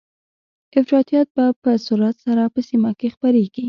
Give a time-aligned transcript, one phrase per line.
[0.79, 3.59] افراطيت به په سرعت سره په سیمه کې خپریږي